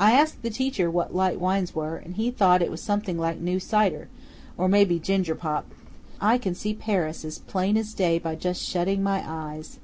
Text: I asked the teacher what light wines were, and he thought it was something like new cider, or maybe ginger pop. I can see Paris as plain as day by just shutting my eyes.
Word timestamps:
I 0.00 0.12
asked 0.12 0.40
the 0.40 0.48
teacher 0.48 0.90
what 0.90 1.14
light 1.14 1.38
wines 1.38 1.74
were, 1.74 1.96
and 1.98 2.14
he 2.16 2.30
thought 2.30 2.62
it 2.62 2.70
was 2.70 2.80
something 2.80 3.18
like 3.18 3.38
new 3.38 3.60
cider, 3.60 4.08
or 4.56 4.66
maybe 4.66 4.98
ginger 4.98 5.34
pop. 5.34 5.70
I 6.22 6.38
can 6.38 6.54
see 6.54 6.72
Paris 6.72 7.22
as 7.22 7.40
plain 7.40 7.76
as 7.76 7.92
day 7.92 8.18
by 8.18 8.34
just 8.34 8.62
shutting 8.62 9.02
my 9.02 9.22
eyes. 9.26 9.78